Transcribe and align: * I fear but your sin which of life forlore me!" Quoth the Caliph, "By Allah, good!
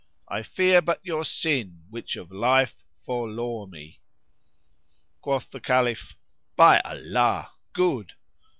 * 0.19 0.27
I 0.37 0.41
fear 0.41 0.81
but 0.81 0.99
your 1.05 1.23
sin 1.23 1.83
which 1.91 2.15
of 2.15 2.31
life 2.31 2.83
forlore 2.97 3.67
me!" 3.69 3.99
Quoth 5.21 5.51
the 5.51 5.59
Caliph, 5.59 6.17
"By 6.55 6.79
Allah, 6.79 7.51
good! 7.71 8.13